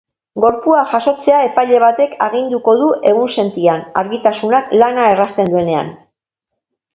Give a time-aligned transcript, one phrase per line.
[0.43, 5.93] Gorpua jasotzea epaile batek aginduko du egunsentian, argitasunak lana errazten duenean.